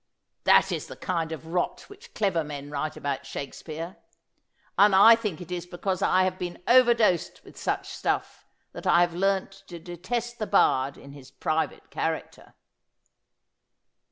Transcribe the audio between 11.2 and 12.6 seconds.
private character.'